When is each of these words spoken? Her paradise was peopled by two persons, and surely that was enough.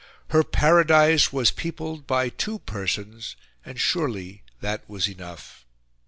Her 0.31 0.41
paradise 0.43 1.31
was 1.31 1.51
peopled 1.51 2.07
by 2.07 2.29
two 2.29 2.57
persons, 2.57 3.35
and 3.63 3.79
surely 3.79 4.41
that 4.59 4.81
was 4.89 5.07
enough. 5.07 5.63